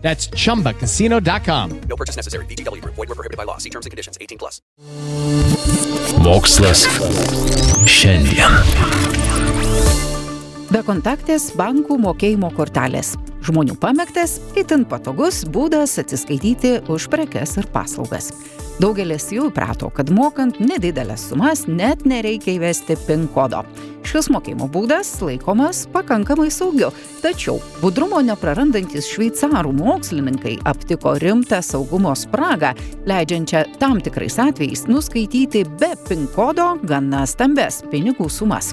That's 0.00 0.30
chumbacasino.com. 0.30 1.80
No 1.88 1.96
purchase 1.96 2.16
necessary. 2.16 2.46
VGW 2.46 2.80
Group. 2.80 2.94
Void 2.94 3.08
were 3.08 3.14
prohibited 3.14 3.36
by 3.36 3.44
law. 3.44 3.58
See 3.58 3.70
terms 3.70 3.84
and 3.84 3.90
conditions. 3.90 4.16
18 4.20 4.38
plus. 4.38 4.62
Mokslas 6.24 6.86
šiandien. 7.86 8.52
Bekontaktės 10.68 11.48
bankų 11.56 11.96
mokėjimo 12.02 12.50
kortelės. 12.52 13.14
Žmonių 13.46 13.78
pamėgtas, 13.80 14.34
itin 14.58 14.82
patogus 14.84 15.40
būdas 15.48 15.94
atsiskaityti 16.02 16.74
už 16.92 17.06
prekes 17.08 17.56
ir 17.56 17.68
paslaugas. 17.72 18.28
Daugelis 18.82 19.30
jų 19.32 19.48
įprato, 19.48 19.88
kad 19.94 20.12
mokant 20.12 20.60
nedidelės 20.60 21.30
sumas 21.30 21.64
net 21.66 22.04
nereikia 22.04 22.58
įvesti 22.58 22.98
PIN 23.06 23.24
kodo. 23.32 23.64
Šis 24.08 24.30
mokėjimo 24.32 24.70
būdas 24.72 25.10
laikomas 25.20 25.82
pakankamai 25.92 26.46
saugiu, 26.54 26.88
tačiau 27.20 27.58
budrumo 27.82 28.22
neprarandantis 28.24 29.04
šveicarų 29.12 29.74
mokslininkai 29.76 30.54
aptiko 30.70 31.12
rimtą 31.20 31.58
saugumo 31.60 32.14
spragą, 32.16 32.70
leidžiančią 33.10 33.66
tam 33.82 34.00
tikrais 34.00 34.38
atvejais 34.40 34.86
nuskaityti 34.88 35.66
be 35.76 35.92
PIN 36.08 36.24
kodo 36.32 36.70
gana 36.88 37.26
stambes 37.28 37.82
pinigų 37.92 38.30
sumas. 38.32 38.72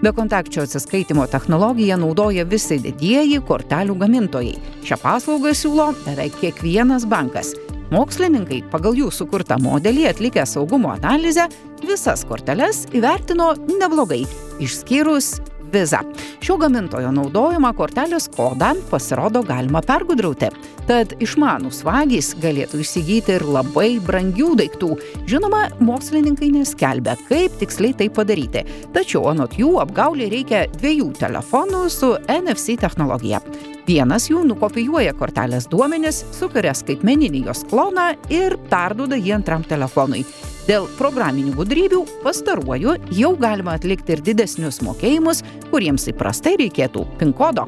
Bekontakčio 0.00 0.64
atsiskaitimo 0.64 1.28
technologiją 1.28 2.00
naudoja 2.00 2.48
visi 2.48 2.80
didieji 2.80 3.42
kortelių 3.44 4.00
gamintojai. 4.00 4.56
Šią 4.88 4.96
paslaugą 5.02 5.52
siūlo 5.52 5.90
beveik 6.06 6.40
kiekvienas 6.40 7.04
bankas. 7.04 7.52
Mokslininkai 7.92 8.62
pagal 8.72 8.96
jų 8.96 9.12
sukurtą 9.12 9.60
modelį 9.60 10.08
atlikę 10.14 10.46
saugumo 10.48 10.94
analizę 10.94 11.50
visas 11.84 12.24
korteles 12.24 12.86
įvertino 12.96 13.52
neblogai, 13.66 14.22
išskyrus 14.60 15.38
vizą. 15.72 16.00
Šio 16.42 16.56
gamintojo 16.60 17.12
naudojimą 17.14 17.72
kortelės 17.78 18.28
kodą 18.34 18.72
pasirodo 18.90 19.42
galima 19.46 19.82
pergudrauti. 19.86 20.50
Tad 20.88 21.14
išmanus 21.22 21.84
vagys 21.86 22.32
galėtų 22.42 22.80
įsigyti 22.82 23.36
ir 23.36 23.46
labai 23.46 24.00
brangių 24.02 24.54
daiktų. 24.58 24.90
Žinoma, 25.30 25.66
mokslininkai 25.84 26.50
neskelbia, 26.56 27.14
kaip 27.28 27.58
tiksliai 27.60 27.94
tai 27.96 28.08
padaryti. 28.10 28.64
Tačiau 28.96 29.28
anot 29.30 29.54
jų 29.60 29.76
apgaulį 29.84 30.30
reikia 30.34 30.64
dviejų 30.78 31.12
telefonų 31.20 31.84
su 31.94 32.16
NFC 32.40 32.80
technologija. 32.80 33.42
Vienas 33.88 34.28
jų 34.30 34.44
nukopijuoja 34.46 35.14
kortelės 35.18 35.66
duomenis, 35.70 36.22
sukuria 36.36 36.74
skaitmeninį 36.76 37.46
jos 37.48 37.64
kloną 37.70 38.10
ir 38.32 38.58
perduoda 38.70 39.18
jį 39.18 39.36
antram 39.40 39.64
telefonui. 39.66 40.24
Dėl 40.68 40.86
programinių 40.98 41.56
gudrybių 41.56 42.04
pastaruoju 42.24 42.98
jau 43.16 43.32
galima 43.40 43.78
atlikti 43.78 44.14
ir 44.14 44.24
didesnius 44.26 44.82
mokėjimus, 44.86 45.44
kuriems 45.72 46.10
įprastai 46.12 46.58
reikėtų 46.60 47.06
PIN 47.18 47.32
kodo. 47.36 47.66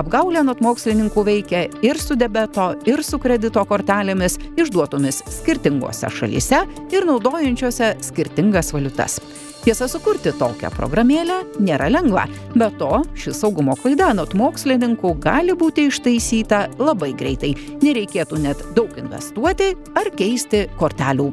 Apgaulė 0.00 0.42
nuo 0.42 0.56
mokslininkų 0.64 1.22
veikia 1.26 1.60
ir 1.86 2.00
su 2.02 2.16
debeto, 2.18 2.72
ir 2.88 3.04
su 3.06 3.20
kredito 3.22 3.62
kortelėmis, 3.68 4.40
išduotomis 4.58 5.22
skirtingose 5.36 6.10
šalyse 6.10 6.64
ir 6.90 7.06
naudojančiose 7.06 7.94
skirtingas 8.02 8.72
valiutas. 8.74 9.20
Tiesa, 9.64 9.86
sukurti 9.88 10.34
tokią 10.36 10.68
programėlę 10.74 11.38
nėra 11.62 11.86
lengva, 11.94 12.26
be 12.52 12.68
to 12.80 13.00
ši 13.16 13.32
saugumo 13.38 13.78
klaida 13.80 14.10
anot 14.12 14.34
mokslininkų 14.36 15.14
gali 15.24 15.56
būti 15.56 15.86
ištaisyta 15.88 16.66
labai 16.82 17.14
greitai. 17.16 17.54
Nereikėtų 17.80 18.42
net 18.44 18.66
daug 18.76 18.92
investuoti 19.00 19.72
ar 19.96 20.12
keisti 20.18 20.66
kortelių. 20.76 21.30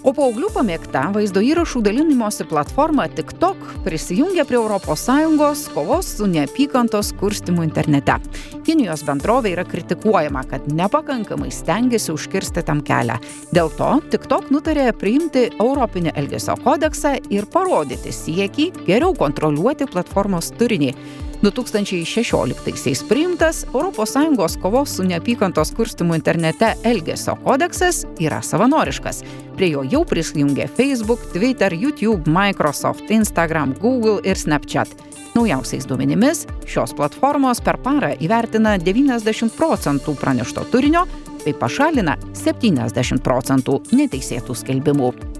O 0.00 0.14
paauglių 0.16 0.48
pamėgta 0.54 1.02
vaizdo 1.12 1.42
įrašų 1.44 1.82
dalinimosi 1.84 2.46
platforma 2.48 3.04
TikTok 3.12 3.66
prisijungia 3.84 4.46
prie 4.48 4.56
ES 4.56 5.64
kovos 5.74 6.08
su 6.16 6.26
neapykantos 6.26 7.12
kurstimu 7.20 7.66
internete. 7.66 8.16
Kinijos 8.64 9.04
bendrovė 9.04 9.52
yra 9.52 9.66
kritikuojama, 9.68 10.46
kad 10.48 10.72
nepakankamai 10.72 11.50
stengiasi 11.52 12.14
užkirsti 12.14 12.64
tam 12.64 12.80
kelią. 12.80 13.18
Dėl 13.52 13.68
to 13.76 13.92
TikTok 14.10 14.48
nutarė 14.48 14.88
priimti 14.96 15.50
Europinį 15.60 16.16
elgesio 16.16 16.56
kodeksą 16.64 17.18
ir 17.28 17.44
parodyti 17.52 18.14
siekį 18.14 18.70
geriau 18.86 19.12
kontroliuoti 19.12 19.90
platformos 19.90 20.54
turinį. 20.56 20.94
2016-aisiais 21.42 23.02
priimtas 23.08 23.64
ES 23.64 24.56
kovos 24.62 24.96
su 24.96 25.02
neapykantos 25.02 25.72
kurstimu 25.76 26.14
internete 26.14 26.74
Elgesio 26.84 27.36
kodeksas 27.44 28.04
yra 28.20 28.42
savanoriškas. 28.42 29.22
Prie 29.56 29.70
jo 29.70 29.84
jau 29.84 30.04
prisijungė 30.04 30.68
Facebook, 30.76 31.24
Twitter, 31.32 31.72
YouTube, 31.72 32.30
Microsoft, 32.30 33.10
Instagram, 33.10 33.74
Google 33.80 34.20
ir 34.24 34.36
Snapchat. 34.36 34.88
Naujausiais 35.34 35.86
duomenimis 35.86 36.46
šios 36.66 36.94
platformos 36.96 37.60
per 37.64 37.78
parą 37.80 38.12
įvertina 38.20 38.76
90 38.78 39.54
procentų 39.56 40.16
pranešto 40.20 40.64
turinio 40.72 41.06
bei 41.44 41.54
pašalina 41.56 42.18
70 42.36 43.22
procentų 43.24 43.80
neteisėtų 43.92 44.58
skelbimų. 44.64 45.39